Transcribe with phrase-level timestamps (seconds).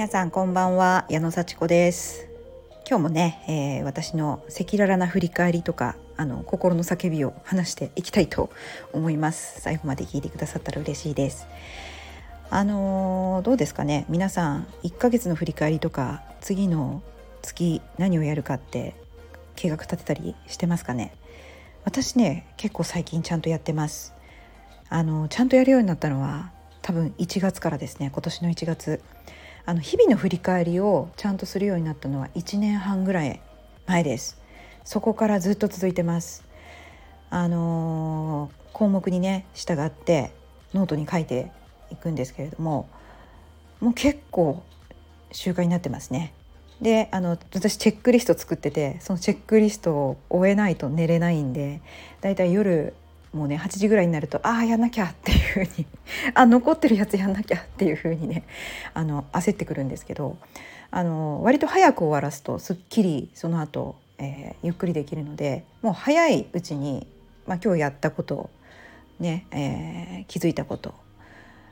[0.00, 2.26] 皆さんこんばんは矢野幸子です。
[2.88, 8.48] 今日もね、えー、私の赤裸々な振り返りとかあの心の叫びを話していきたいと
[8.94, 9.60] 思います。
[9.60, 11.46] 最後まで聞いてくださったら嬉しいです。
[12.48, 14.06] あのー、どうですかね。
[14.08, 17.02] 皆さん1ヶ月の振り返りとか次の
[17.42, 18.94] 月何をやるかって
[19.54, 21.12] 計画立てたりしてますかね。
[21.84, 24.14] 私ね結構最近ちゃんとやってます。
[24.88, 28.08] あのちゃんとやるようになったのは多分1月からですね。
[28.10, 29.02] 今年の1月。
[29.70, 33.40] あの日々の振り返りをちゃんとするようになったのは1年半ぐらい
[33.86, 34.36] 前です。
[34.82, 36.44] そこからずっと続いてます。
[37.30, 40.32] あのー、項目にね従って
[40.74, 41.52] ノートに書いて
[41.92, 42.88] いくんですけれども
[43.78, 44.60] もう結構
[45.30, 46.34] 習慣になってますね。
[46.82, 51.80] であの私チェックリスト作っててそのチェックリストを終えないと寝れないんで
[52.22, 52.92] だいたい夜
[53.32, 55.86] もうね8時ぐらいになるとああやんなきゃっていうふうに
[56.34, 58.42] あ残ってるやつやんなきゃっていうふうにね
[58.92, 60.36] あの焦ってくるんですけど
[60.90, 67.06] あの割と早く終わらすとすっきりその後、えー、ゆっくりできるのでもう早いうちに、
[67.46, 68.50] まあ、今日やったこと
[69.20, 70.94] ね、えー、気づいたこと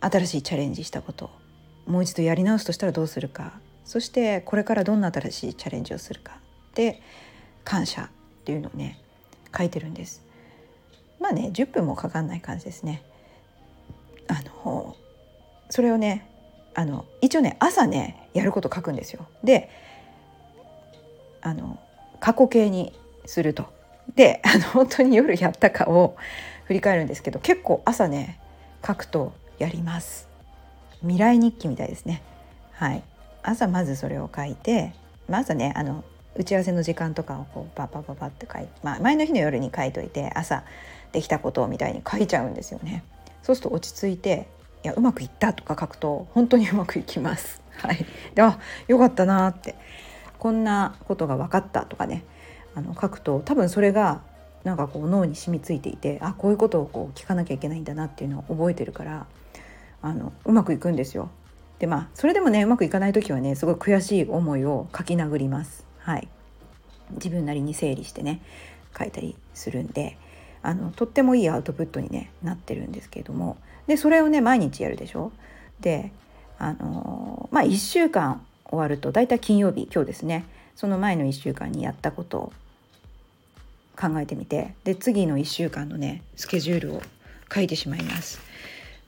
[0.00, 1.30] 新しいチャレンジしたこと
[1.86, 3.52] もう一度やり直すとしたらどうするか
[3.84, 6.38] そしてこれからどんな新しいチャレンジをするか
[6.74, 7.02] で
[7.64, 8.08] 感謝っ
[8.44, 8.98] ていうのをね
[9.56, 10.31] 書いてるんです。
[11.22, 13.02] まあね10分もかかんない感じですね。
[14.28, 14.96] あの
[15.70, 16.28] それをね
[16.74, 19.26] あの一応ね朝ねやること書くんですよ。
[19.44, 19.70] で
[21.40, 21.78] あの
[22.20, 22.92] 過去形に
[23.24, 23.66] すると。
[24.16, 26.16] であの本当に夜やったかを
[26.64, 28.40] 振り返るんですけど結構朝ね
[28.84, 30.28] 書くとやります。
[31.02, 32.22] 未来日記みたいですね。
[32.72, 33.02] はい。
[33.44, 34.92] 朝まずそれを書いて、
[35.28, 40.64] まずねあの打ち合わせの時間とかをこうパパパパって書いて、まあ、前の日の夜に書いといて朝
[41.12, 43.04] できたことみたいに書いちゃうんですよね。
[43.42, 44.48] そうすると落ち着いて
[44.84, 47.60] いやうまくいったとか書くと本当にうまくいきます。
[47.78, 48.04] はい、
[48.34, 49.74] であよかったなって
[50.38, 52.24] こんなことが分かったとかね
[52.74, 54.22] あの書くと多分それが
[54.64, 59.26] なんかこう脳に染みついていてあこういうことをこう聞かなきゃいけないんだなっていうのを覚えてるから
[60.00, 61.30] あのうまくいくんですよ。
[61.78, 65.84] でまあそれでもねうまくいかない時はねすごい悔しい思いを書き殴ります。
[65.98, 66.28] はい、
[67.12, 68.40] 自分なりに整理してね
[68.96, 70.16] 書いたりするんで
[70.62, 73.56] あのとってもいいアウトプットに、ね、なってるんですけれども
[73.86, 75.32] でそれをね毎日やるでしょ？
[75.80, 76.12] で
[76.58, 80.44] あのまあ1週間終わると大体金曜日今日ですね
[80.76, 82.52] その前の1週間にやったことを
[83.96, 87.02] 考えてみてで次の1週間のねスケジュールを
[87.52, 88.40] 書いてしまいます。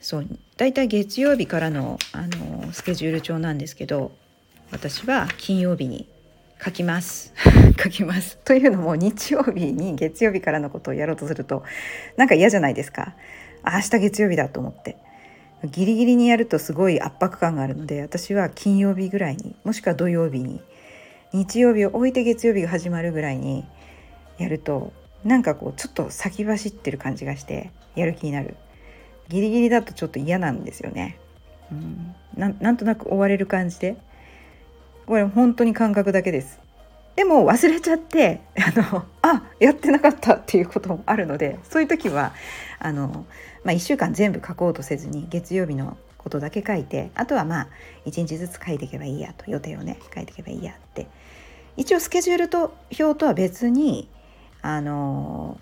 [0.00, 4.12] そう大体月曜日からのあのスケジュール帳なんですけど
[4.70, 6.08] 私は金曜日に
[6.62, 7.32] 書きます。
[7.82, 8.38] 書きます。
[8.44, 11.62] というのも日曜日に月曜日からのことをやろうとすると
[12.16, 13.14] なんか嫌じゃないですか。
[13.64, 14.96] 明日月曜日だと思って。
[15.64, 20.62] ギリギリにやるとすごい圧迫感があるので私は金曜日ぐらいにもしくは土曜日に
[21.34, 23.66] 日曜日を置いて月曜日が始まるぐらいに
[24.38, 24.90] やると
[25.22, 28.56] なんかこうちょっと先走ってる感じがしてやる気になる。
[29.28, 31.16] ギリギリだとちょっと嫌なんですよね、
[31.70, 33.96] うん、なんとなく追われる感じで
[35.10, 36.60] これ本当に感覚だけです。
[37.16, 42.32] でも忘れちゃって あのあやってなかったっていうこともあるのでそういう時は
[42.78, 43.26] あの、
[43.64, 47.68] まあ、1週間全部書こうとせずに月曜日のことだけ書いてあとはまあ
[48.06, 51.08] 1日ずつ書いていけばいいやと予定をね書いていけばいいやって。
[51.76, 54.08] 一応スケジュールと表とは別に
[54.62, 55.58] あの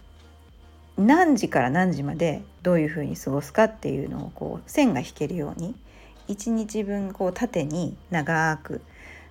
[0.99, 5.75] 何時から何時までどういうふうに過ごすかっていうのをこう線が引けるように
[6.29, 8.83] 1日分こう縦に長く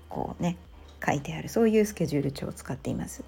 [0.09, 0.57] こうね
[1.05, 3.23] 書いてあるそういうスケジュール帳を使っています。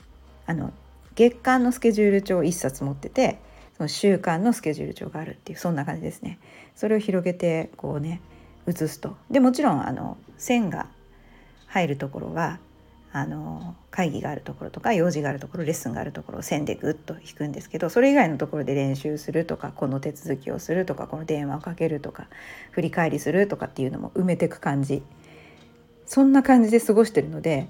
[0.46, 0.74] あの
[1.16, 3.40] 月間のスケジュール帳を1冊持ってて
[3.78, 6.40] その週間のスケジュール帳があるっていうそんな感じですね。
[6.76, 8.22] それを広げてこうね
[8.66, 9.16] 写すと。
[9.30, 10.88] でもちろんあの線が
[11.68, 12.60] 入るところは
[13.12, 22.28] あの会議があるところとか用事があるところレッスンがあるところを線でグッと引くんですけどそれ以外のところで練習するとかこの手続きをするとかこの電話をかけるとか
[22.72, 25.02] 振り返りするとかっていうのも埋めていく感じ
[26.10, 27.68] そんな感じで過ごしてるので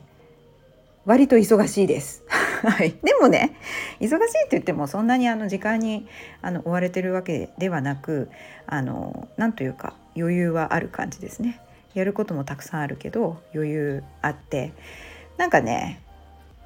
[1.06, 2.24] 割と忙しいです。
[2.64, 3.58] はい、でもね
[4.00, 6.08] 忙しいって言ってもそんなにあの時間に
[6.42, 8.30] あの追われてるわけではなく
[8.66, 11.60] あのなんというか余裕はある感じですね。
[11.94, 14.72] やることもたくさんあるけど余裕あって
[15.38, 16.02] なんかね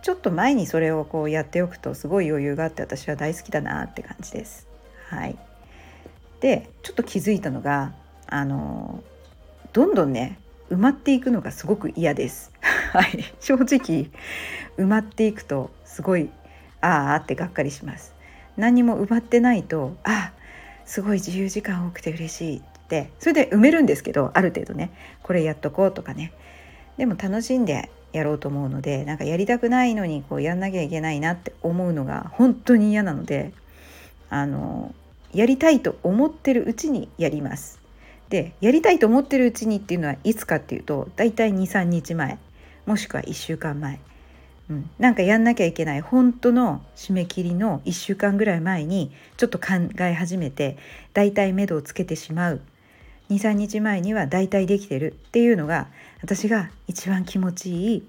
[0.03, 4.67] ちょっと前にそれをこうやっておくとすごい余裕があって私は大好きだなって感じです。
[5.09, 5.35] はい、
[6.39, 7.93] でちょっと気づいたのが
[8.27, 9.03] あの
[9.71, 10.37] どんどんね
[10.73, 12.51] 埋まっていくのがすごく嫌です。
[12.91, 14.09] はい、正直
[14.77, 16.31] 埋まっていくとすごい
[16.81, 18.15] ああってがっかりします。
[18.57, 20.31] 何も埋まってないとあ
[20.85, 24.91] すごい自由時間多くて嬉しいってそれで埋めるんですけどある程度ね
[25.23, 26.33] これやっとこうとかね
[26.97, 33.53] でも楽しんでやろうと思うのでなんかやりたくないのにこうやんなきゃいけないなって思うのが本当に嫌なので
[34.29, 34.93] あの
[35.33, 37.82] やりたいと思ってるうちにやります。
[38.33, 42.39] でやりたいと思ってるうちにっていうのはいつかっていうと大体23日前。
[42.87, 43.99] もしくは1週間前、
[44.71, 46.01] うん、なんかやんなきゃいけない。
[46.01, 49.65] 本当の締め切りの1週間ぐらい前にちょっと考
[49.99, 50.77] え始めて
[51.13, 52.61] 大体目処をつけてしまう。
[53.29, 55.13] 23日前には大体できてる。
[55.27, 55.89] っていうのが
[56.23, 58.03] 私が一番気持ちいい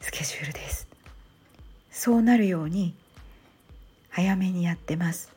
[0.00, 0.88] スケジュールです。
[1.92, 2.92] そうなるように
[4.10, 5.30] 早めにやってます。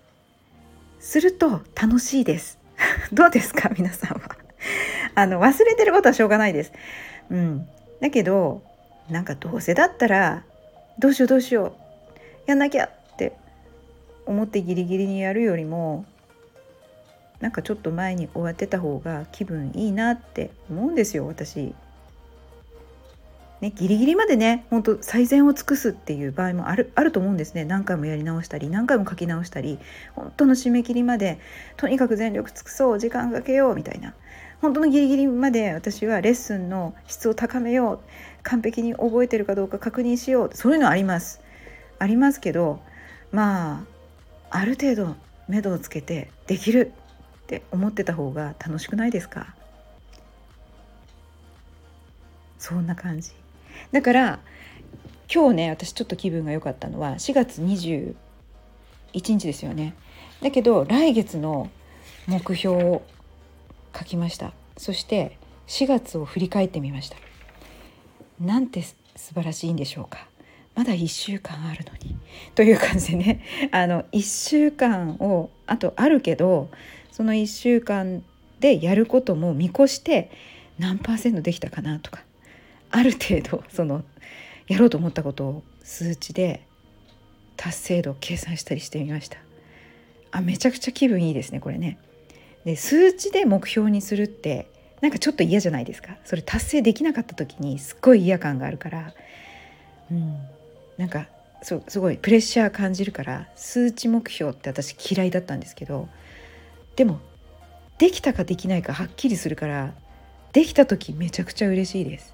[1.00, 2.58] すると楽しいです。
[3.14, 4.38] どうですか 皆さんは。
[5.16, 6.72] あの忘れてることはしょうがないです。
[7.30, 7.68] うん。
[8.02, 8.62] だけど
[9.10, 10.44] なんかどうせだったら
[11.00, 11.74] どうしようどうしよう。
[12.46, 13.34] やんなきゃって
[14.26, 16.06] 思ってギリギリにやるよりも
[17.40, 21.76] なんかちょっと前に終わってた方が気分いいなって思うんですよ私。
[23.60, 27.66] ね、ギリギリまでね本当最善を尽くすっていう場合もあるあると思うんですね。
[27.66, 29.80] 何回もやり直したり何回も書き直したり
[30.14, 31.40] 本当の締め切りまで
[31.76, 34.14] とにかく全力尽くそう時間かけようみたいな。
[34.62, 38.00] 本当のギリギリまで私はレッスンの質を高めよう
[38.44, 41.42] 完璧に覚えてるかどうか確認しようそういうのあります。
[41.98, 42.80] ありますけど
[43.32, 43.86] ま
[44.52, 45.16] あある程度
[45.48, 46.92] 目処をつけてできる
[47.44, 49.56] って思ってた方が楽しくないですか？
[52.60, 53.32] そんな感じ。
[53.92, 54.40] だから
[55.34, 58.16] 今日ね私ちょっと気分が良かったのは4月21
[59.14, 59.94] 日ですよね。
[60.42, 61.70] だけど来月の
[62.28, 63.02] 目標を
[63.98, 64.54] 書きました。
[64.78, 65.38] そして
[65.68, 67.18] 4月を振り返ってみました。
[68.40, 68.98] なんて素
[69.34, 70.28] 晴らしいんでしょうか。
[70.76, 72.16] まだ1週間あるのに。
[72.54, 73.42] という感じでね。
[73.72, 76.70] あの1週間をあとあるけど
[77.12, 78.24] その1週間
[78.60, 80.32] でやることも見越して
[80.78, 82.27] 何パーセントできたかなとか。
[82.92, 84.04] ある程度その
[84.68, 86.66] やろうと思ったことを数値で
[87.56, 89.38] 達成度を計算したりしてみました。
[90.32, 91.98] あめちゃくちゃ気分いいですねこれね。
[92.66, 94.68] で数値で目標にするって
[95.02, 96.18] なんかちょっと嫌じゃないですか？
[96.26, 99.14] それ達成できなかった時にすっごい嫌感があるから。
[100.12, 100.38] うん。
[100.98, 101.28] なんか
[101.62, 106.08] すごいプレッシャー感じるから数値目標って私嫌いだったんですけど
[106.96, 107.20] でも
[107.98, 109.94] できたかできないかはっきりするから
[110.54, 112.34] できた時めちゃくちゃ嬉しいです。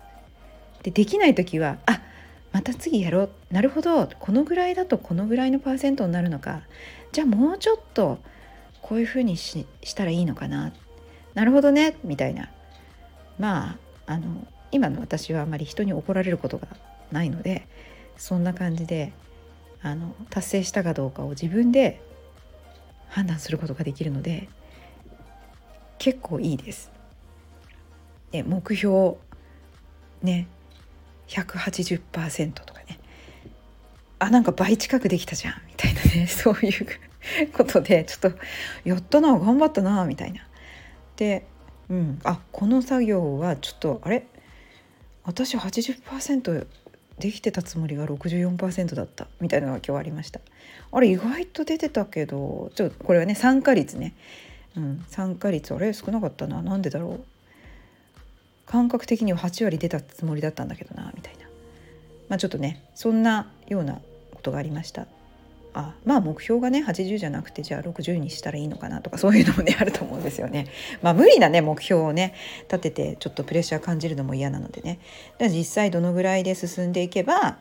[0.83, 2.01] でできない時はあ
[2.51, 3.29] また次やろう。
[3.51, 4.07] なるほど。
[4.19, 6.61] このぐらいだとこのぐらいのパーセントになるのか。
[7.11, 8.19] じゃあもうちょっと
[8.83, 10.71] こういうふうにししたらいいのかな。
[11.33, 11.97] なるほどね。
[12.03, 12.51] みたいな。
[13.39, 16.67] まああの今の私はあまり人に怒られることが
[17.11, 17.67] ないので
[18.17, 19.13] そんな感じで
[19.81, 22.01] あの達成したかどうかを自分で
[23.09, 24.47] 判断することができるので
[25.97, 26.91] 結構いいです。
[28.31, 29.15] で目標
[30.21, 30.47] ね
[31.27, 32.99] 180%とかね。
[34.19, 36.27] あなんか倍近くできたじゃんみたいなね。
[36.31, 36.87] そういう
[37.51, 38.39] ことでちょっと
[38.85, 40.47] やったな頑張ったなみたいな。
[41.17, 41.45] で、
[41.89, 44.25] うん、あこの作業はちょっとあれ？
[45.23, 46.67] 私80%
[47.19, 50.39] できてたつもりが64%だったみたいなのが今日ありました。
[50.91, 54.15] あれ意外と出てたけどちょこれはね参加率ね、
[54.75, 55.93] うん、参加率あれ？
[55.93, 56.61] 少なかったな。
[56.61, 57.25] なんでだろう？
[58.73, 61.45] 感覚的には8割出たつもりだったんだけどなみたいな。
[62.27, 64.01] まあちょっとねそんなような
[64.33, 65.05] ことがありました。
[65.75, 70.69] あまあ目標がね80じゃなくてじゃあ60にしたらいいのかなとかそういうのもねあると思うんですよね。
[71.03, 74.97] まあ無理なね目標をね立ててちょっとプレッシャー感じるのも嫌なのでね。
[75.39, 77.59] 実際どのぐらいで進んでいけば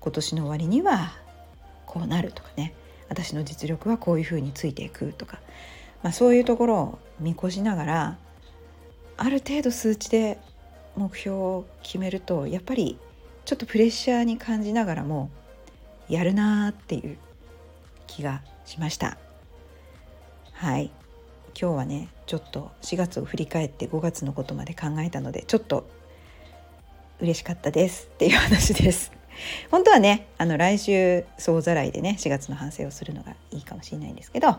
[0.00, 1.14] 今年の終わりには
[1.86, 2.74] こうなるとかね。
[3.08, 5.40] 私の実力はこういうふうについていくとか、
[6.02, 8.18] まあ、そういうところを見越しながら
[9.16, 10.38] ある程度数値で
[10.96, 12.98] 目標を決めるとやっぱり
[13.44, 15.30] ちょっとプレッシャーに感じながらも
[16.08, 17.18] やるなーっていう
[18.06, 19.18] 気がしました。
[20.52, 20.90] はい。
[21.60, 25.88] 今日はねちょっと4月を振り返って5月のことまで考えたのでちょっと
[27.20, 29.12] 嬉しかったですっていう話です。
[29.70, 34.56] 本当はねあの来週総ざらいでね4月の反省をするのがいいかもしれないんですけど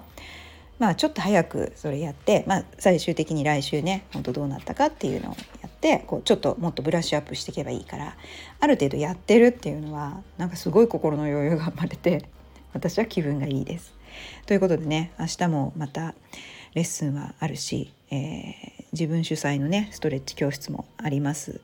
[0.79, 8.17] まあちょっと早くそれやって、まあ、最終的に来週ね本当どうなったかっていうのをやってこうちょっともっとブラッシュアップしていけばいいから
[8.59, 12.25] ある程度やってるっていうのはなんかすごい心の余裕が生まれて
[12.73, 13.93] 私は気分がいいです。
[14.45, 16.13] ということでね明日もまた
[16.73, 21.61] レッスンはあるし、えー、自分主催のねストレッチ教室もあります。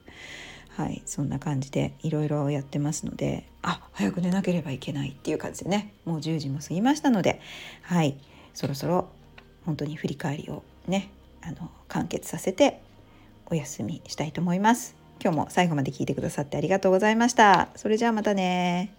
[0.70, 7.42] はいそんな感じでいろいろやってますのであ早く寝なければいけないっていう感じでねもう10時も過ぎましたので
[7.82, 8.18] はい
[8.54, 9.10] そろそろ
[9.66, 11.10] 本当に振り返りをね
[11.42, 12.82] あの完結させて
[13.48, 14.96] お休みしたいと思います。
[15.24, 17.70] 今日も最後まで聞いてくださってありがとうございました。
[17.76, 18.94] それじゃあまたね